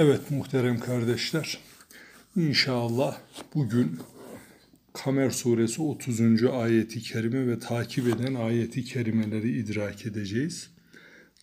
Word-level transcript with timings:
Evet 0.00 0.30
muhterem 0.30 0.80
kardeşler, 0.80 1.58
inşallah 2.36 3.18
bugün 3.54 3.98
Kamer 4.92 5.30
suresi 5.30 5.82
30. 5.82 6.44
ayeti 6.44 7.02
kerime 7.02 7.46
ve 7.46 7.58
takip 7.58 8.08
eden 8.08 8.34
ayeti 8.34 8.84
kerimeleri 8.84 9.58
idrak 9.58 10.06
edeceğiz. 10.06 10.70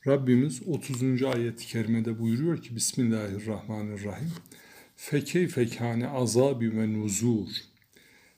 Rabbimiz 0.07 0.62
30. 0.68 1.23
ayeti 1.23 1.68
kerimede 1.68 2.20
buyuruyor 2.20 2.62
ki 2.63 2.76
Bismillahirrahmanirrahim. 2.76 4.31
Fekey 4.95 5.47
fekane 5.47 6.07
azabi 6.07 6.77
ve 6.77 6.93
nuzur. 6.93 7.47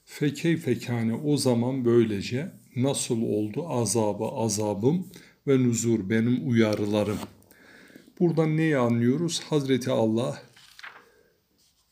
Fekey 0.05 0.57
fekane 0.57 1.13
o 1.13 1.37
zaman 1.37 1.85
böylece 1.85 2.51
nasıl 2.75 3.21
oldu 3.21 3.69
azabı 3.69 4.25
azabım 4.25 5.07
ve 5.47 5.63
nuzur 5.63 6.09
benim 6.09 6.49
uyarılarım.'' 6.49 7.36
Buradan 8.19 8.57
neyi 8.57 8.77
anlıyoruz? 8.77 9.41
Hazreti 9.49 9.91
Allah 9.91 10.41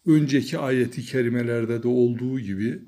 önceki 0.06 0.58
ayeti 0.58 1.06
kerimelerde 1.06 1.84
de 1.84 1.88
olduğu 1.88 2.40
gibi 2.40 2.80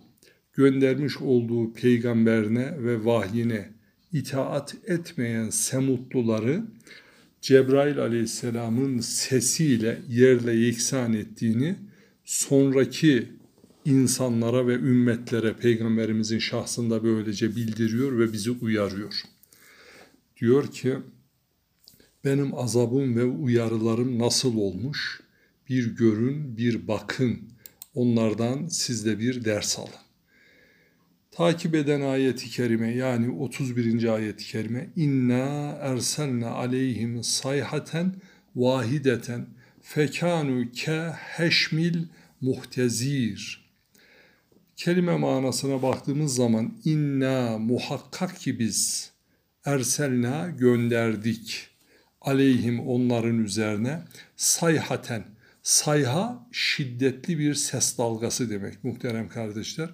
göndermiş 0.53 1.17
olduğu 1.17 1.73
peygamberine 1.73 2.83
ve 2.83 3.05
vahyine 3.05 3.69
itaat 4.13 4.75
etmeyen 4.85 5.49
semutluları 5.49 6.63
Cebrail 7.41 7.99
aleyhisselamın 7.99 8.99
sesiyle 8.99 10.01
yerle 10.09 10.53
yeksan 10.53 11.13
ettiğini 11.13 11.75
sonraki 12.25 13.27
insanlara 13.85 14.67
ve 14.67 14.73
ümmetlere 14.73 15.53
peygamberimizin 15.53 16.39
şahsında 16.39 17.03
böylece 17.03 17.55
bildiriyor 17.55 18.19
ve 18.19 18.33
bizi 18.33 18.51
uyarıyor. 18.51 19.21
Diyor 20.41 20.71
ki 20.71 20.97
benim 22.25 22.55
azabım 22.55 23.15
ve 23.15 23.23
uyarılarım 23.23 24.19
nasıl 24.19 24.57
olmuş? 24.57 25.21
Bir 25.69 25.95
görün, 25.95 26.57
bir 26.57 26.87
bakın. 26.87 27.39
Onlardan 27.95 28.67
siz 28.67 29.05
de 29.05 29.19
bir 29.19 29.45
ders 29.45 29.79
alın. 29.79 29.89
Takip 31.31 31.75
eden 31.75 32.01
ayeti 32.01 32.49
kerime 32.49 32.95
yani 32.95 33.29
31. 33.29 34.13
ayeti 34.13 34.45
kerime 34.45 34.89
inna 34.95 35.77
erselna 35.81 36.49
aleyhim 36.49 37.23
sayhaten 37.23 38.15
vahideten 38.55 39.45
fekanu 39.81 40.71
ke 40.71 41.11
heşmil 41.11 42.03
muhtezir. 42.41 43.67
Kelime 44.75 45.17
manasına 45.17 45.81
baktığımız 45.81 46.35
zaman 46.35 46.73
inna 46.85 47.57
muhakkak 47.57 48.39
ki 48.39 48.59
biz 48.59 49.11
erselna 49.65 50.49
gönderdik 50.49 51.76
aleyhim 52.27 52.87
onların 52.87 53.43
üzerine 53.43 53.99
sayhaten. 54.35 55.23
Sayha 55.63 56.47
şiddetli 56.51 57.39
bir 57.39 57.53
ses 57.53 57.97
dalgası 57.97 58.49
demek 58.49 58.83
muhterem 58.83 59.29
kardeşler. 59.29 59.89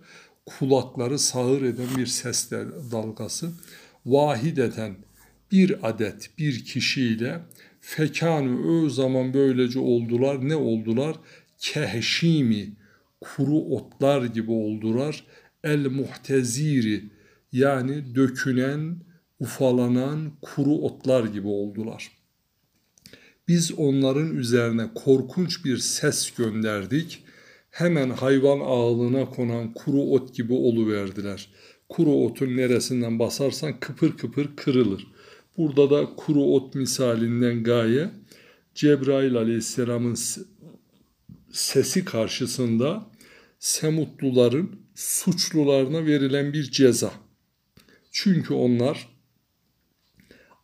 Kulakları 0.45 1.19
sağır 1.19 1.61
eden 1.61 1.97
bir 1.97 2.05
ses 2.05 2.51
dalgası. 2.91 3.51
Vahideten 4.05 4.95
bir 5.51 5.89
adet 5.89 6.29
bir 6.37 6.65
kişiyle 6.65 7.39
fekanı 7.81 8.67
o 8.67 8.89
zaman 8.89 9.33
böylece 9.33 9.79
oldular. 9.79 10.49
Ne 10.49 10.55
oldular? 10.55 11.15
Kehşimi 11.57 12.73
kuru 13.21 13.57
otlar 13.57 14.25
gibi 14.25 14.51
oldular. 14.51 15.23
El 15.63 15.85
muhteziri 15.85 17.03
yani 17.51 18.15
dökünen, 18.15 18.97
ufalanan 19.39 20.31
kuru 20.41 20.71
otlar 20.71 21.23
gibi 21.23 21.47
oldular. 21.47 22.22
Biz 23.47 23.71
onların 23.71 24.35
üzerine 24.35 24.89
korkunç 24.95 25.65
bir 25.65 25.77
ses 25.77 26.31
gönderdik. 26.31 27.23
Hemen 27.69 28.09
hayvan 28.09 28.59
ağlına 28.59 29.29
konan 29.29 29.73
kuru 29.73 30.01
ot 30.01 30.35
gibi 30.35 30.53
oluverdiler. 30.53 31.49
Kuru 31.89 32.11
otun 32.11 32.57
neresinden 32.57 33.19
basarsan 33.19 33.79
kıpır 33.79 34.17
kıpır 34.17 34.55
kırılır. 34.55 35.07
Burada 35.57 35.89
da 35.89 36.15
kuru 36.15 36.43
ot 36.43 36.75
misalinden 36.75 37.63
gaye 37.63 38.09
Cebrail 38.75 39.35
aleyhisselamın 39.35 40.17
sesi 41.51 42.05
karşısında 42.05 43.13
Semutluların 43.59 44.75
suçlularına 44.95 46.05
verilen 46.05 46.53
bir 46.53 46.71
ceza. 46.71 47.13
Çünkü 48.11 48.53
onlar 48.53 49.07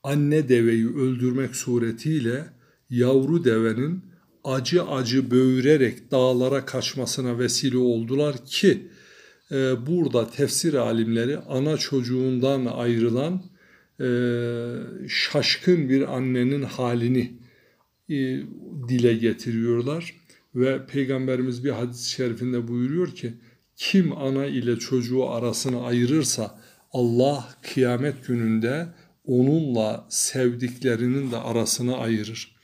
anne 0.04 0.50
deveyi 0.50 0.88
öldürmek 0.88 1.56
suretiyle 1.56 2.46
yavru 2.90 3.44
devenin 3.44 4.02
acı 4.44 4.84
acı 4.84 5.32
böğürerek 5.32 6.12
dağlara 6.12 6.66
kaçmasına 6.66 7.40
vesile 7.40 7.78
oldular 7.78 8.46
ki 8.46 8.88
e, 9.52 9.88
burada 9.88 10.30
tefsir 10.30 10.74
alimleri 10.74 11.38
ana 11.38 11.78
çocuğundan 11.78 12.66
ayrılan 12.66 13.44
e, 14.02 14.10
şaşkın 15.08 15.90
bir 15.90 16.16
annenin 16.16 16.64
halini 16.64 17.32
e, 18.10 18.16
dile 18.88 19.14
getiriyorlar 19.14 20.16
ve 20.56 20.86
Peygamberimiz 20.86 21.64
bir 21.64 21.70
hadis-i 21.70 22.10
şerifinde 22.10 22.68
buyuruyor 22.68 23.16
ki 23.16 23.34
kim 23.76 24.18
ana 24.18 24.46
ile 24.46 24.76
çocuğu 24.76 25.30
arasını 25.30 25.86
ayırırsa 25.86 26.60
Allah 26.92 27.50
kıyamet 27.62 28.28
gününde 28.28 28.88
onunla 29.26 30.08
sevdiklerinin 30.10 31.32
de 31.32 31.38
arasını 31.38 31.98
ayırır. 31.98 32.59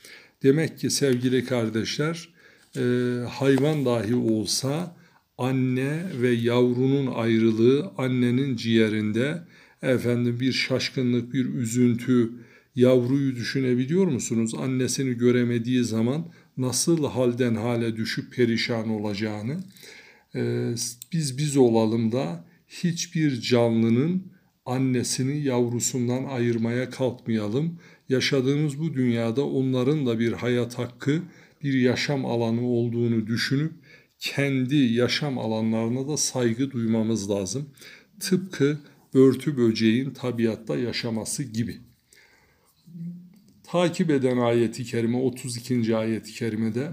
Demek 0.46 0.80
ki 0.80 0.90
sevgili 0.90 1.46
kardeşler 1.46 2.30
e, 2.76 2.82
hayvan 3.30 3.86
dahi 3.86 4.16
olsa 4.16 4.96
anne 5.38 6.04
ve 6.22 6.30
yavrunun 6.30 7.08
ayrılığı 7.08 7.92
annenin 7.98 8.56
ciğerinde 8.56 9.42
efendim 9.82 10.40
bir 10.40 10.54
şaşkınlık, 10.54 11.34
bir 11.34 11.46
üzüntü, 11.46 12.32
yavruyu 12.76 13.36
düşünebiliyor 13.36 14.08
musunuz? 14.08 14.56
Annesini 14.56 15.14
göremediği 15.18 15.84
zaman 15.84 16.32
nasıl 16.58 17.06
halden 17.06 17.56
hale 17.56 17.96
düşüp 17.96 18.34
perişan 18.34 18.90
olacağını. 18.90 19.64
Ee, 20.36 20.76
biz 21.14 21.38
biz 21.38 21.58
olalım 21.58 22.12
da 22.12 22.46
hiçbir 22.68 23.42
canlının 23.42 24.24
annesini 24.66 25.44
yavrusundan 25.44 26.24
ayırmaya 26.24 26.90
kalkmayalım. 26.90 27.80
Yaşadığımız 28.10 28.80
bu 28.80 28.94
dünyada 28.94 29.46
onların 29.46 30.06
da 30.06 30.20
bir 30.20 30.32
hayat 30.32 30.78
hakkı, 30.78 31.22
bir 31.64 31.74
yaşam 31.74 32.26
alanı 32.26 32.68
olduğunu 32.68 33.28
düşünüp 33.28 33.74
kendi 34.20 34.76
yaşam 34.76 35.38
alanlarına 35.38 36.08
da 36.08 36.18
saygı 36.18 36.72
duymamız 36.72 37.30
lazım. 37.30 37.70
Tıpkı 38.20 38.80
örtü 39.14 39.58
böceğin 39.58 40.12
tabiatta 40.12 40.78
yaşaması 40.78 41.44
gibi. 41.44 41.78
Takip 43.64 44.10
eden 44.10 44.38
ayeti 44.38 44.84
kerime 44.84 45.18
32. 45.18 45.96
ayeti 45.96 46.34
kerimede 46.34 46.92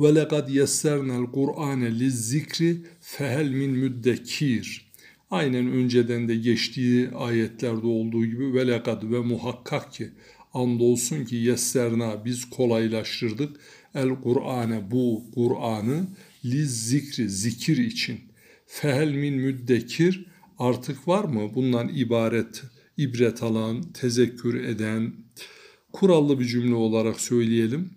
lekad 0.00 0.48
yessernel 0.48 1.26
Kur'ane 1.26 1.98
lizzikri 1.98 2.76
fehel 3.00 3.50
min 3.50 3.70
müddekir 3.70 4.87
Aynen 5.30 5.66
önceden 5.66 6.28
de 6.28 6.36
geçtiği 6.36 7.10
ayetlerde 7.10 7.86
olduğu 7.86 8.26
gibi 8.26 8.54
ve 8.54 8.66
lekad 8.66 9.02
ve 9.02 9.18
muhakkak 9.18 9.92
ki 9.92 10.08
andolsun 10.54 11.24
ki 11.24 11.36
yesserna 11.36 12.24
biz 12.24 12.50
kolaylaştırdık. 12.50 13.56
El 13.94 14.08
Kur'ane 14.08 14.90
bu 14.90 15.24
Kur'an'ı 15.34 16.06
liz 16.44 16.88
zikri 16.88 17.28
zikir 17.28 17.76
için. 17.76 18.20
Fehel 18.66 19.12
min 19.12 19.34
müddekir 19.34 20.26
artık 20.58 21.08
var 21.08 21.24
mı? 21.24 21.54
Bundan 21.54 21.88
ibaret 21.88 22.62
ibret 22.96 23.42
alan 23.42 23.92
tezekkür 23.92 24.64
eden 24.64 25.12
kurallı 25.92 26.40
bir 26.40 26.44
cümle 26.44 26.74
olarak 26.74 27.20
söyleyelim 27.20 27.90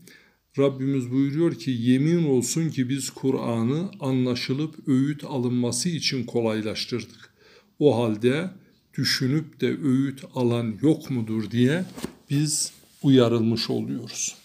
Rabbimiz 0.58 1.12
buyuruyor 1.12 1.56
ki 1.56 1.72
yemin 1.72 2.24
olsun 2.30 2.70
ki 2.70 2.90
biz 2.90 3.09
Kur'an'ı 3.09 3.92
anlaşılıp 4.00 4.88
öğüt 4.88 5.24
alınması 5.24 5.90
için 5.90 6.24
kolaylaştırdık. 6.24 7.34
O 7.80 8.03
halde 8.03 8.50
düşünüp 8.98 9.62
de 9.62 9.78
öğüt 9.84 10.24
alan 10.36 10.74
yok 10.82 11.09
mudur 11.09 11.52
diye 11.52 11.86
biz 12.30 12.72
uyarılmış 13.03 13.70
oluyoruz. 13.70 14.36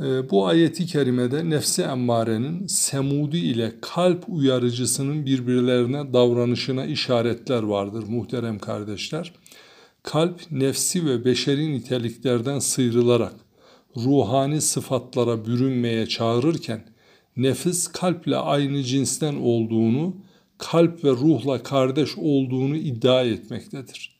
Ee, 0.00 0.30
bu 0.30 0.46
ayeti 0.46 0.86
kerimede 0.86 1.50
nefsi 1.50 1.82
emmarenin 1.82 2.66
semudi 2.66 3.38
ile 3.38 3.72
kalp 3.80 4.24
uyarıcısının 4.28 5.26
birbirlerine 5.26 6.12
davranışına 6.12 6.86
işaretler 6.86 7.62
vardır 7.62 8.04
muhterem 8.08 8.58
kardeşler. 8.58 9.32
Kalp 10.02 10.40
nefsi 10.50 11.06
ve 11.06 11.24
beşeri 11.24 11.72
niteliklerden 11.72 12.58
sıyrılarak 12.58 13.32
ruhani 13.96 14.60
sıfatlara 14.60 15.46
bürünmeye 15.46 16.06
çağırırken 16.06 16.84
nefis 17.36 17.86
kalple 17.88 18.36
aynı 18.36 18.82
cinsten 18.82 19.34
olduğunu, 19.34 20.16
kalp 20.58 21.04
ve 21.04 21.10
ruhla 21.10 21.62
kardeş 21.62 22.18
olduğunu 22.18 22.76
iddia 22.76 23.22
etmektedir. 23.22 24.16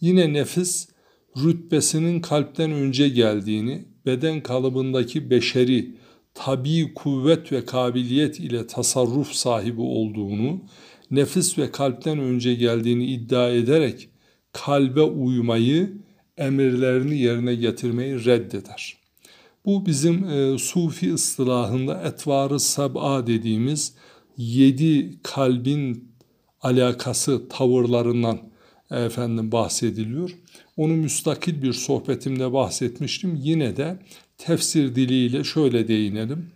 Yine 0.00 0.32
nefis 0.32 0.88
rütbesinin 1.36 2.20
kalpten 2.20 2.70
önce 2.70 3.08
geldiğini, 3.08 3.84
beden 4.06 4.42
kalıbındaki 4.42 5.30
beşeri, 5.30 5.94
tabi 6.34 6.94
kuvvet 6.94 7.52
ve 7.52 7.64
kabiliyet 7.64 8.40
ile 8.40 8.66
tasarruf 8.66 9.32
sahibi 9.32 9.80
olduğunu, 9.80 10.60
nefis 11.10 11.58
ve 11.58 11.70
kalpten 11.70 12.18
önce 12.18 12.54
geldiğini 12.54 13.06
iddia 13.06 13.50
ederek 13.50 14.08
kalbe 14.52 15.02
uymayı, 15.02 15.92
emirlerini 16.36 17.18
yerine 17.18 17.54
getirmeyi 17.54 18.24
reddeder. 18.24 19.05
Bu 19.66 19.86
bizim 19.86 20.24
e, 20.24 20.58
Sufi 20.58 21.14
ıstılahında 21.14 22.02
etvarı 22.02 22.60
sab'a 22.60 23.26
dediğimiz 23.26 23.94
yedi 24.36 25.22
kalbin 25.22 26.12
alakası 26.62 27.48
tavırlarından 27.48 28.38
efendim 28.90 29.52
bahsediliyor. 29.52 30.30
Onu 30.76 30.92
müstakil 30.92 31.62
bir 31.62 31.72
sohbetimde 31.72 32.52
bahsetmiştim. 32.52 33.34
Yine 33.42 33.76
de 33.76 33.98
tefsir 34.38 34.94
diliyle 34.94 35.44
şöyle 35.44 35.88
değinelim. 35.88 36.50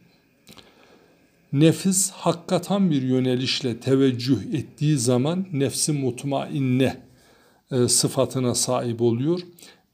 Nefis 1.52 2.10
hakikatan 2.10 2.90
bir 2.90 3.02
yönelişle 3.02 3.80
teveccüh 3.80 4.54
ettiği 4.54 4.98
zaman 4.98 5.46
nefsi 5.52 5.92
mutmainne 5.92 6.96
e, 7.70 7.88
sıfatına 7.88 8.54
sahip 8.54 9.00
oluyor. 9.02 9.40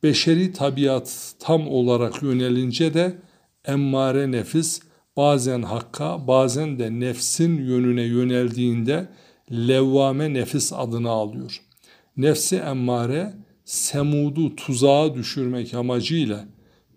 Beşeri 0.07 0.53
tabiat 0.53 1.35
tam 1.39 1.69
olarak 1.69 2.23
yönelince 2.23 2.95
de 2.95 3.17
emmare 3.65 4.33
nefis 4.33 4.81
bazen 5.17 5.63
hakka 5.63 6.27
bazen 6.27 6.79
de 6.79 7.01
nefsin 7.01 7.57
yönüne 7.57 8.03
yöneldiğinde 8.03 9.09
levvame 9.53 10.35
nefis 10.35 10.73
adını 10.73 11.11
alıyor. 11.11 11.63
Nefsi 12.17 12.57
emmare 12.57 13.35
semudu 13.65 14.57
tuzağa 14.57 15.15
düşürmek 15.15 15.75
amacıyla 15.75 16.45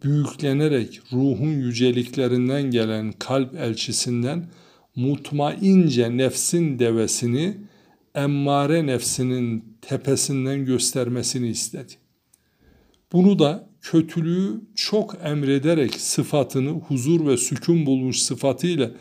büyüklenerek 0.03 1.01
ruhun 1.13 1.51
yüceliklerinden 1.51 2.63
gelen 2.63 3.11
kalp 3.11 3.56
elçisinden 3.56 4.50
mutmaince 4.95 6.17
nefsin 6.17 6.79
devesini 6.79 7.57
emmare 8.15 8.85
nefsinin 8.85 9.77
tepesinden 9.81 10.65
göstermesini 10.65 11.47
istedi. 11.47 11.99
Bunu 13.11 13.39
da 13.39 13.69
kötülüğü 13.81 14.61
çok 14.75 15.17
emrederek 15.23 15.94
sıfatını 15.95 16.69
huzur 16.69 17.27
ve 17.27 17.38
sükun 17.38 17.85
bulmuş 17.85 18.19
sıfatıyla 18.19 18.91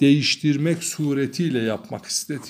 değiştirmek 0.00 0.84
suretiyle 0.84 1.58
yapmak 1.58 2.06
istedi. 2.06 2.46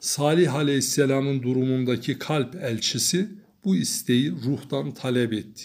Salih 0.00 0.54
Aleyhisselam'ın 0.54 1.42
durumundaki 1.42 2.18
kalp 2.18 2.54
elçisi 2.54 3.28
bu 3.64 3.76
isteği 3.76 4.32
ruhtan 4.32 4.94
talep 4.94 5.32
etti. 5.32 5.62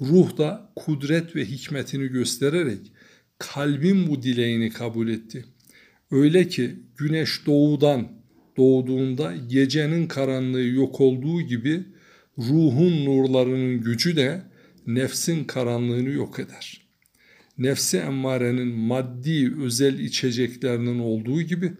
Ruh 0.00 0.36
da 0.36 0.72
kudret 0.76 1.36
ve 1.36 1.44
hikmetini 1.44 2.06
göstererek 2.06 2.92
kalbin 3.38 4.08
bu 4.08 4.22
dileğini 4.22 4.70
kabul 4.70 5.08
etti. 5.08 5.44
Öyle 6.10 6.48
ki 6.48 6.76
güneş 6.96 7.46
doğudan 7.46 8.08
doğduğunda 8.56 9.34
gecenin 9.48 10.06
karanlığı 10.06 10.62
yok 10.62 11.00
olduğu 11.00 11.40
gibi 11.40 11.84
ruhun 12.38 13.04
nurlarının 13.04 13.80
gücü 13.80 14.16
de 14.16 14.42
nefsin 14.86 15.44
karanlığını 15.44 16.10
yok 16.10 16.38
eder. 16.38 16.88
Nefsi 17.58 17.96
emmarenin 17.96 18.68
maddi 18.68 19.54
özel 19.60 19.98
içeceklerinin 19.98 20.98
olduğu 20.98 21.42
gibi 21.42 21.72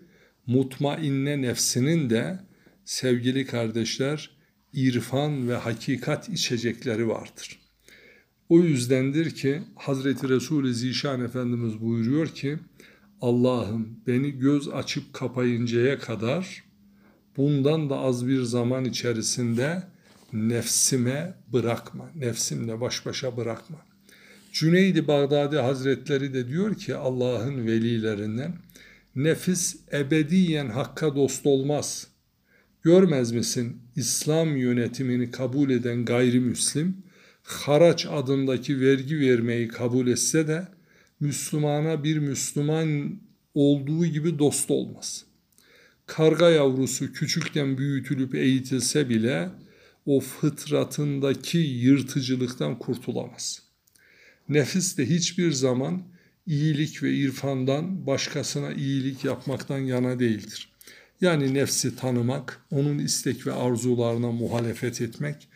mutmainne 0.47 1.43
nefsinin 1.43 2.11
de 2.11 2.41
sevgili 2.85 3.47
kardeşler 3.47 4.31
irfan 4.73 5.49
ve 5.49 5.55
hakikat 5.55 6.29
içecekleri 6.29 7.09
vardır. 7.09 7.59
O 8.49 8.61
yüzdendir 8.61 9.31
ki 9.31 9.63
Hazreti 9.77 10.29
Resul-i 10.29 10.75
Zişan 10.75 11.25
Efendimiz 11.25 11.81
buyuruyor 11.81 12.29
ki 12.29 12.59
Allah'ım 13.21 14.01
beni 14.07 14.31
göz 14.31 14.69
açıp 14.69 15.13
kapayıncaya 15.13 15.99
kadar 15.99 16.65
bundan 17.37 17.91
da 17.91 17.99
az 17.99 18.29
bir 18.29 18.43
zaman 18.43 18.85
içerisinde 18.85 19.83
nefsime 20.33 21.35
bırakma, 21.53 22.11
nefsimle 22.17 22.81
baş 22.81 23.07
başa 23.07 23.37
bırakma. 23.37 23.79
Cüneydi 24.53 25.09
Bağdadi 25.09 25.57
Hazretleri 25.57 26.35
de 26.35 26.49
diyor 26.49 26.75
ki 26.75 26.95
Allah'ın 26.95 27.67
velilerinden 27.67 28.55
nefis 29.17 29.77
ebediyen 29.93 30.69
hakka 30.69 31.17
dost 31.17 31.47
olmaz. 31.47 32.07
Görmez 32.83 33.33
misin 33.33 33.83
İslam 33.97 34.57
yönetimini 34.57 35.31
kabul 35.31 35.71
eden 35.71 36.05
gayrimüslim 36.05 36.97
haraç 37.43 38.07
adındaki 38.07 38.81
vergi 38.81 39.21
vermeyi 39.21 39.69
kabul 39.69 40.07
etse 40.07 40.49
de 40.49 40.69
Müslümana 41.21 42.05
bir 42.05 42.19
Müslüman 42.19 43.21
olduğu 43.55 44.07
gibi 44.07 44.39
dost 44.39 44.71
olmaz. 44.71 45.25
Karga 46.07 46.51
yavrusu 46.51 47.13
küçükten 47.13 47.79
büyütülüp 47.79 48.35
eğitilse 48.35 49.09
bile 49.09 49.49
o 50.07 50.21
fıtratındaki 50.21 51.59
yırtıcılıktan 51.59 52.79
kurtulamaz. 52.79 53.63
Nefis 54.49 54.99
de 54.99 55.07
hiçbir 55.07 55.53
zaman 55.53 56.03
iyilik 56.47 57.03
ve 57.03 57.15
irfandan 57.15 58.07
başkasına 58.07 58.73
iyilik 58.73 59.25
yapmaktan 59.25 59.79
yana 59.79 60.19
değildir. 60.19 60.73
Yani 61.21 61.55
nefsi 61.55 61.97
tanımak, 61.97 62.67
onun 62.71 62.99
istek 62.99 63.47
ve 63.47 63.53
arzularına 63.53 64.33
muhalefet 64.33 65.01
etmek, 65.01 65.49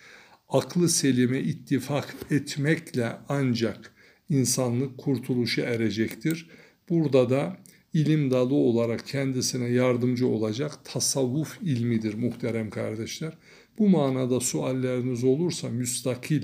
aklı 0.49 0.89
selime 0.89 1.41
ittifak 1.41 2.15
etmekle 2.31 3.17
ancak 3.29 3.95
insanlık 4.29 4.99
kurtuluşa 4.99 5.63
erecektir. 5.63 6.49
Burada 6.89 7.31
da 7.31 7.57
ilim 7.95 8.31
dalı 8.31 8.55
olarak 8.55 9.07
kendisine 9.07 9.69
yardımcı 9.69 10.29
olacak 10.29 10.79
tasavvuf 10.85 11.59
ilmidir 11.63 12.15
muhterem 12.15 12.71
kardeşler. 12.71 13.33
Bu 13.79 13.89
manada 13.89 14.41
sualleriniz 14.41 15.25
olursa 15.25 15.69
müstakil 15.69 16.43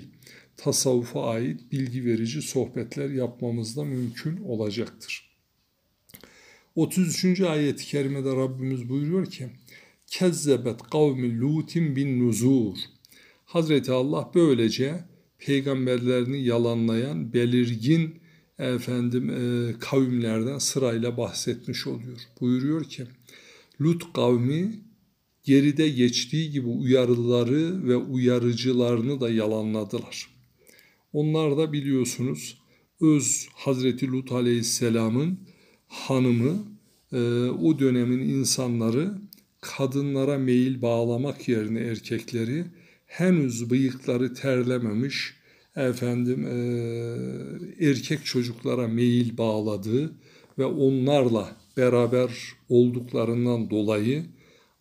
tasavvufa 0.57 1.31
ait 1.31 1.73
bilgi 1.73 2.05
verici 2.05 2.43
sohbetler 2.43 3.11
yapmamız 3.11 3.77
da 3.77 3.85
mümkün 3.85 4.37
olacaktır. 4.37 5.29
33. 6.75 7.41
ayet-i 7.41 7.87
kerimede 7.87 8.37
Rabbimiz 8.37 8.89
buyuruyor 8.89 9.27
ki 9.27 9.47
Kezzebet 10.07 10.83
kavmi 10.83 11.41
lutin 11.41 11.97
bin 11.97 12.27
nuzur. 12.27 12.77
Hazreti 13.45 13.93
Allah 13.93 14.31
böylece 14.35 15.05
peygamberlerini 15.39 16.45
yalanlayan 16.45 17.33
belirgin 17.33 18.21
efendim 18.59 19.31
e, 19.31 19.75
kavimlerden 19.79 20.59
sırayla 20.59 21.17
bahsetmiş 21.17 21.87
oluyor. 21.87 22.19
Buyuruyor 22.41 22.85
ki 22.85 23.07
Lut 23.81 24.13
kavmi 24.13 24.81
geride 25.43 25.89
geçtiği 25.89 26.51
gibi 26.51 26.67
uyarıları 26.67 27.89
ve 27.89 27.97
uyarıcılarını 27.97 29.21
da 29.21 29.31
yalanladılar. 29.31 30.31
Onlar 31.13 31.57
da 31.57 31.73
biliyorsunuz 31.73 32.59
öz 33.01 33.49
Hazreti 33.55 34.09
Lut 34.09 34.33
Aleyhisselam'ın 34.33 35.39
hanımı 35.89 36.79
e, 37.13 37.19
o 37.45 37.79
dönemin 37.79 38.19
insanları 38.19 39.19
kadınlara 39.61 40.39
meyil 40.39 40.83
bağlamak 40.83 41.49
yerine 41.49 41.81
erkekleri 41.81 42.65
henüz 43.07 43.71
bıyıkları 43.71 44.35
terlememiş 44.35 45.38
efendim 45.77 46.47
e, 46.47 47.89
erkek 47.89 48.25
çocuklara 48.25 48.89
meyil 48.89 49.39
bağladığı 49.39 50.15
ve 50.59 50.65
onlarla 50.65 51.57
beraber 51.77 52.31
olduklarından 52.69 53.71
dolayı 53.71 54.27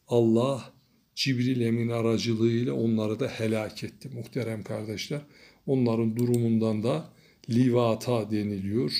Allah 0.08 0.74
Cibril 1.16 1.62
Emin 1.62 1.90
aracılığıyla 1.90 2.74
onları 2.74 3.20
da 3.20 3.28
helak 3.28 3.84
etti 3.84 4.10
muhterem 4.14 4.64
kardeşler. 4.64 5.22
Onların 5.66 6.16
durumundan 6.16 6.84
da 6.84 7.14
livata 7.50 8.32
deniliyor. 8.32 8.92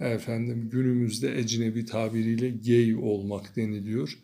Efendim 0.00 0.68
günümüzde 0.72 1.38
ecnebi 1.38 1.84
tabiriyle 1.84 2.50
gay 2.50 2.96
olmak 2.96 3.56
deniliyor. 3.56 4.18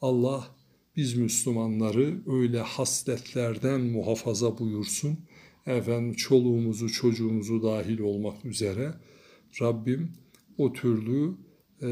Allah 0.00 0.56
biz 0.96 1.14
Müslümanları 1.14 2.20
öyle 2.26 2.60
hasletlerden 2.60 3.80
muhafaza 3.80 4.58
buyursun. 4.58 5.18
Efendim 5.66 6.14
çoluğumuzu 6.14 6.92
çocuğumuzu 6.92 7.62
dahil 7.62 7.98
olmak 7.98 8.44
üzere 8.44 8.94
Rabbim 9.60 10.12
o 10.58 10.72
türlü 10.72 11.34
e, 11.82 11.88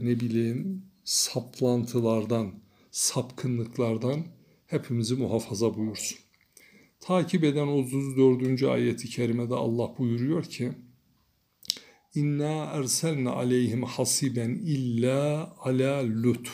ne 0.00 0.20
bileyim 0.20 0.82
saplantılardan, 1.04 2.52
sapkınlıklardan 2.90 4.26
hepimizi 4.66 5.14
muhafaza 5.14 5.74
buyursun. 5.76 6.18
Takip 7.00 7.44
eden 7.44 7.66
34. 7.66 8.62
ayeti 8.62 9.08
kerimede 9.08 9.54
Allah 9.54 9.98
buyuruyor 9.98 10.44
ki 10.44 10.72
İnna 12.14 12.64
erselne 12.64 13.30
aleyhim 13.30 13.82
hasiben 13.82 14.50
illa 14.50 15.54
ala 15.60 16.22
lut 16.22 16.48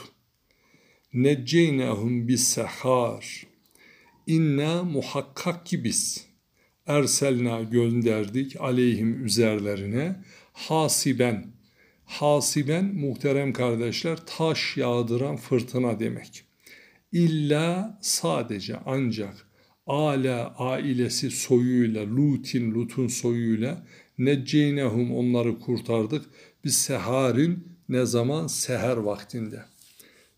necceynehum 1.12 2.28
bis 2.28 2.44
sehar 2.44 3.46
inna 4.26 4.82
muhakkak 4.82 5.66
ki 5.66 5.84
biz 5.84 6.31
erselna 6.86 7.62
gönderdik 7.62 8.60
aleyhim 8.60 9.24
üzerlerine 9.24 10.16
hasiben 10.52 11.46
hasiben 12.04 12.84
muhterem 12.84 13.52
kardeşler 13.52 14.18
taş 14.26 14.76
yağdıran 14.76 15.36
fırtına 15.36 16.00
demek. 16.00 16.44
İlla 17.12 17.98
sadece 18.02 18.76
ancak 18.86 19.46
ala 19.86 20.54
ailesi 20.58 21.30
soyuyla 21.30 22.16
Lut'in 22.16 22.74
Lut'un 22.74 23.06
soyuyla 23.06 23.86
necceynehum 24.18 25.16
onları 25.16 25.58
kurtardık. 25.58 26.24
Biz 26.64 26.78
seharin 26.78 27.68
ne 27.88 28.06
zaman 28.06 28.46
seher 28.46 28.96
vaktinde. 28.96 29.62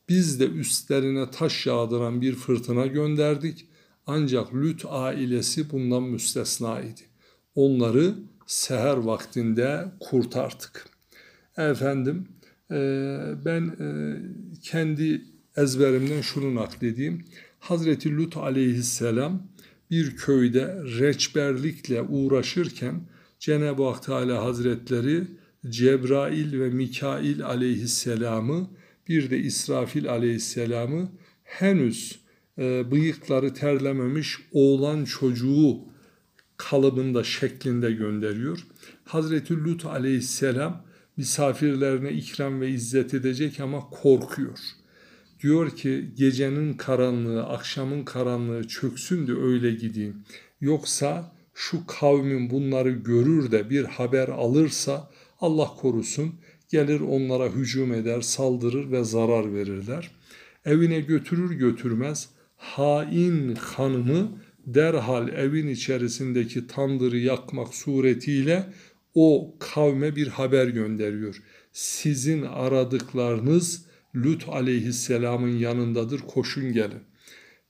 Biz 0.09 0.41
de 0.41 0.47
üstlerine 0.47 1.31
taş 1.31 1.67
yağdıran 1.67 2.21
bir 2.21 2.35
fırtına 2.35 2.87
gönderdik. 2.87 3.67
Ancak 4.07 4.55
Lüt 4.55 4.85
ailesi 4.89 5.71
bundan 5.71 6.03
müstesna 6.03 6.81
idi. 6.81 7.03
Onları 7.55 8.15
seher 8.47 8.97
vaktinde 8.97 9.85
kurtardık. 10.01 10.87
Efendim 11.57 12.29
e, 12.71 12.77
ben 13.45 13.63
e, 13.81 13.87
kendi 14.63 15.25
ezberimden 15.57 16.21
şunu 16.21 16.55
nakledeyim. 16.55 17.25
Hazreti 17.59 18.17
Lut 18.17 18.37
aleyhisselam 18.37 19.43
bir 19.91 20.17
köyde 20.17 20.83
reçberlikle 20.99 22.03
uğraşırken 22.03 23.01
Cenab-ı 23.39 23.85
Hak 23.85 24.03
Teala 24.03 24.45
Hazretleri 24.45 25.25
Cebrail 25.69 26.61
ve 26.61 26.71
Mikail 26.71 27.45
aleyhisselamı 27.45 28.71
bir 29.09 29.31
de 29.31 29.39
İsrafil 29.39 30.11
aleyhisselamı 30.11 31.09
henüz 31.45 32.24
e, 32.59 32.91
bıyıkları 32.91 33.55
terlememiş 33.55 34.39
oğlan 34.53 35.05
çocuğu 35.05 35.79
kalıbında 36.57 37.25
şeklinde 37.25 37.93
gönderiyor. 37.93 38.67
Hazreti 39.05 39.65
Lut 39.65 39.87
aleyhisselam 39.87 40.85
misafirlerine 41.17 42.13
ikram 42.13 42.61
ve 42.61 42.69
izzet 42.69 43.15
edecek 43.15 43.61
ama 43.61 43.81
korkuyor. 43.91 44.59
Diyor 45.43 45.71
ki 45.71 46.11
gecenin 46.15 46.75
karanlığı, 46.75 47.45
akşamın 47.45 48.05
karanlığı 48.05 48.69
çöksün 48.69 49.27
de 49.27 49.33
öyle 49.33 49.71
gideyim. 49.71 50.25
Yoksa 50.61 51.33
şu 51.55 51.87
kavmin 51.87 52.51
bunları 52.51 52.91
görür 52.91 53.53
de 53.53 53.71
bir 53.71 53.85
haber 53.85 54.29
alırsa 54.29 55.11
Allah 55.41 55.67
korusun 55.67 56.35
gelir 56.69 57.01
onlara 57.01 57.49
hücum 57.49 57.95
eder, 57.95 58.21
saldırır 58.21 58.91
ve 58.91 59.05
zarar 59.05 59.55
verirler. 59.55 60.11
Evine 60.65 61.01
götürür 61.01 61.51
götürmez 61.51 62.29
hain 62.65 63.55
hanımı 63.55 64.39
derhal 64.67 65.29
evin 65.29 65.69
içerisindeki 65.69 66.67
tandırı 66.67 67.19
yakmak 67.19 67.75
suretiyle 67.75 68.67
o 69.15 69.57
kavme 69.59 70.17
bir 70.17 70.29
haber 70.29 70.67
gönderiyor. 70.67 71.43
Sizin 71.73 72.43
aradıklarınız 72.43 73.87
Lut 74.17 74.49
aleyhisselamın 74.49 75.59
yanındadır 75.59 76.21
koşun 76.21 76.73
gelin. 76.73 77.03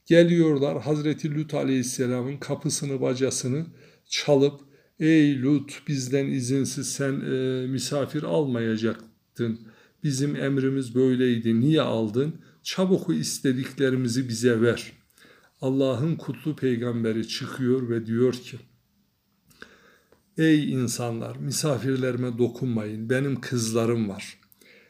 Geliyorlar 0.07 0.83
Hazreti 0.83 1.35
Lut 1.35 1.55
aleyhisselamın 1.55 2.37
kapısını 2.37 3.01
bacasını 3.01 3.67
çalıp 4.09 4.61
ey 5.01 5.43
Lut 5.43 5.83
bizden 5.89 6.27
izinsiz 6.27 6.93
sen 6.93 7.21
e, 7.21 7.67
misafir 7.67 8.23
almayacaktın. 8.23 9.61
Bizim 10.05 10.37
emrimiz 10.37 10.95
böyleydi 10.95 11.61
niye 11.61 11.83
aldın? 11.83 12.35
Çabuk 12.65 13.17
istediklerimizi 13.17 14.29
bize 14.29 14.61
ver. 14.61 14.93
Allah'ın 15.61 16.17
kutlu 16.17 16.57
peygamberi 16.57 17.29
çıkıyor 17.29 17.89
ve 17.89 18.07
diyor 18.07 18.33
ki 18.33 18.57
Ey 20.39 20.73
insanlar 20.73 21.37
misafirlerime 21.37 22.39
dokunmayın 22.39 23.11
benim 23.11 23.41
kızlarım 23.41 24.09
var. 24.09 24.39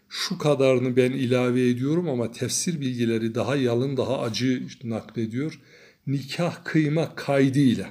Şu 0.09 0.39
kadarını 0.39 0.97
ben 0.97 1.13
ilave 1.13 1.69
ediyorum 1.69 2.09
ama 2.09 2.33
tefsir 2.33 2.81
bilgileri 2.81 3.35
daha 3.35 3.57
yalın 3.57 3.97
daha 3.97 4.21
acı 4.21 4.67
naklediyor. 4.85 5.61
Nikah 6.07 6.65
kıyma 6.65 7.15
kaydıyla. 7.15 7.89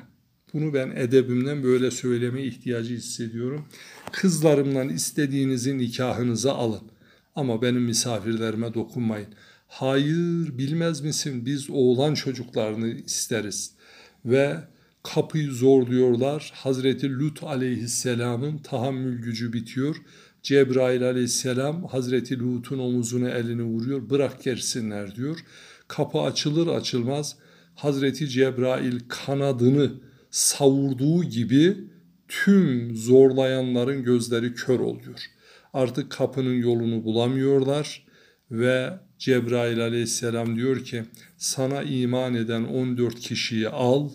Bunu 0.53 0.73
ben 0.73 0.91
edebimden 0.95 1.63
böyle 1.63 1.91
söyleme 1.91 2.43
ihtiyacı 2.43 2.93
hissediyorum. 2.93 3.65
Kızlarımdan 4.11 4.89
istediğinizi 4.89 5.77
nikahınıza 5.77 6.53
alın. 6.53 6.81
Ama 7.35 7.61
benim 7.61 7.81
misafirlerime 7.81 8.73
dokunmayın. 8.73 9.27
Hayır 9.73 10.57
bilmez 10.57 11.01
misin 11.01 11.45
biz 11.45 11.69
oğlan 11.69 12.13
çocuklarını 12.13 12.87
isteriz. 12.87 13.75
Ve 14.25 14.57
kapıyı 15.03 15.51
zorluyorlar. 15.51 16.51
Hazreti 16.55 17.19
Lut 17.19 17.43
aleyhisselamın 17.43 18.57
tahammül 18.57 19.21
gücü 19.21 19.53
bitiyor. 19.53 19.95
Cebrail 20.43 21.03
aleyhisselam 21.03 21.85
Hazreti 21.85 22.39
Lut'un 22.39 22.79
omuzuna 22.79 23.29
elini 23.29 23.63
vuruyor. 23.63 24.09
Bırak 24.09 24.43
gelsinler 24.43 25.15
diyor. 25.15 25.39
Kapı 25.87 26.19
açılır 26.19 26.67
açılmaz 26.67 27.35
Hazreti 27.75 28.29
Cebrail 28.29 28.99
kanadını 29.07 29.91
savurduğu 30.31 31.23
gibi 31.23 31.77
tüm 32.27 32.95
zorlayanların 32.95 34.03
gözleri 34.03 34.53
kör 34.53 34.79
oluyor. 34.79 35.19
Artık 35.73 36.11
kapının 36.11 36.55
yolunu 36.61 37.03
bulamıyorlar 37.03 38.05
ve 38.51 38.99
Cebrail 39.23 39.81
aleyhisselam 39.81 40.55
diyor 40.55 40.83
ki 40.83 41.03
sana 41.37 41.83
iman 41.83 42.33
eden 42.33 42.63
14 42.63 43.19
kişiyi 43.19 43.69
al, 43.69 44.09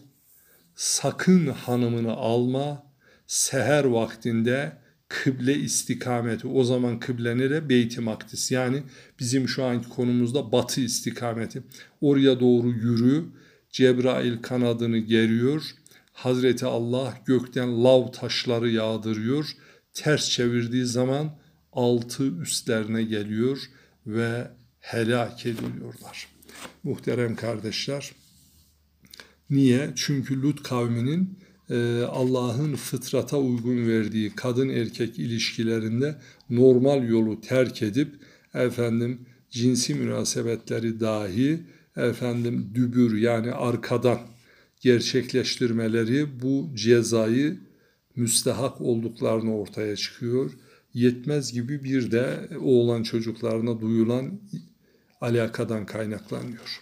sakın 0.75 1.47
hanımını 1.47 2.13
alma, 2.13 2.87
seher 3.27 3.85
vaktinde 3.85 4.73
kıble 5.09 5.55
istikameti 5.55 6.47
o 6.47 6.65
zaman 6.65 7.01
kıble 7.01 7.39
nere? 7.39 7.69
Beyt-i 7.69 8.01
Makdis 8.01 8.51
yani 8.51 8.83
bizim 9.21 9.49
şu 9.49 9.65
anki 9.65 9.89
konumuzda 9.89 10.53
batı 10.53 10.81
istikameti. 10.81 11.63
Oraya 12.01 12.41
doğru 12.41 12.69
yürü. 12.69 13.25
Cebrail 13.71 14.43
kanadını 14.43 14.99
geriyor. 14.99 15.63
Hazreti 16.13 16.67
Allah 16.67 17.19
gökten 17.27 17.85
lav 17.85 18.13
taşları 18.13 18.71
yağdırıyor. 18.71 19.57
Ters 19.93 20.31
çevirdiği 20.31 20.85
zaman 20.85 21.39
altı 21.73 22.25
üstlerine 22.27 23.03
geliyor 23.03 23.71
ve 24.07 24.58
helak 24.89 25.47
ediliyorlar. 25.47 26.29
Muhterem 26.83 27.37
kardeşler, 27.37 28.13
niye? 29.51 29.91
Çünkü 29.97 30.43
Lut 30.43 30.63
kavminin 30.63 31.39
e, 31.71 32.03
Allah'ın 32.03 32.75
fıtrata 32.75 33.39
uygun 33.39 33.89
verdiği 33.89 34.35
kadın 34.35 34.69
erkek 34.69 35.19
ilişkilerinde 35.19 36.17
normal 36.51 37.09
yolu 37.09 37.41
terk 37.41 37.83
edip 37.83 38.15
efendim 38.55 39.21
cinsi 39.51 39.95
münasebetleri 39.95 41.01
dahi 41.01 41.61
efendim 41.97 42.71
dübür 42.75 43.19
yani 43.19 43.53
arkadan 43.53 44.19
gerçekleştirmeleri 44.81 46.43
bu 46.43 46.71
cezayı 46.75 47.59
müstehak 48.17 48.81
olduklarını 48.81 49.57
ortaya 49.57 49.97
çıkıyor. 49.97 50.51
Yetmez 50.95 51.53
gibi 51.53 51.85
bir 51.85 52.11
de 52.11 52.49
oğlan 52.61 53.03
çocuklarına 53.03 53.81
duyulan 53.81 54.41
alakadan 55.21 55.87
kaynaklanıyor. 55.87 56.81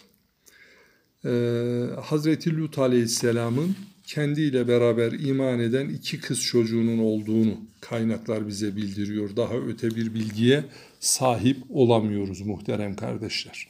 Ee, 1.25 2.01
Hazreti 2.01 2.57
Lut 2.57 2.79
Aleyhisselam'ın 2.79 3.77
kendiyle 4.07 4.69
beraber 4.69 5.13
iman 5.13 5.61
eden 5.61 5.89
iki 5.89 6.21
kız 6.21 6.43
çocuğunun 6.43 6.99
olduğunu 6.99 7.61
kaynaklar 7.81 8.49
bize 8.49 8.77
bildiriyor. 8.77 9.37
Daha 9.37 9.55
öte 9.55 9.91
bir 9.91 10.15
bilgiye 10.15 10.65
sahip 11.01 11.57
olamıyoruz 11.69 12.41
muhterem 12.41 12.97
kardeşler. 12.97 13.69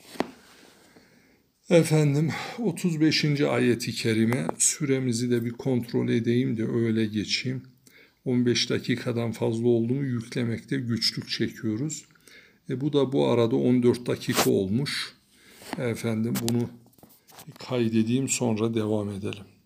Efendim 1.70 2.30
35. 2.58 3.40
ayeti 3.40 3.92
kerime 3.92 4.46
süremizi 4.58 5.30
de 5.30 5.44
bir 5.44 5.50
kontrol 5.50 6.08
edeyim 6.08 6.56
de 6.56 6.64
öyle 6.68 7.06
geçeyim. 7.06 7.62
15 8.25 8.70
dakikadan 8.70 9.32
fazla 9.32 9.68
oldu 9.68 9.94
mu 9.94 10.04
yüklemekte 10.04 10.76
güçlük 10.76 11.28
çekiyoruz. 11.28 12.04
E 12.70 12.80
bu 12.80 12.92
da 12.92 13.12
bu 13.12 13.26
arada 13.26 13.56
14 13.56 14.06
dakika 14.06 14.50
olmuş. 14.50 15.16
Efendim 15.78 16.35
bunu 16.42 16.68
kaydedeyim 17.58 18.28
sonra 18.28 18.75
devam 18.75 19.11
edelim. 19.11 19.46